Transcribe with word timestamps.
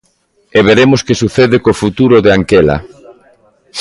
E 0.57 0.59
veremos 0.69 1.01
que 1.05 1.19
sucede 1.21 1.57
co 1.63 1.79
futuro 1.81 2.15
de 2.25 2.29
Anquela. 2.37 2.77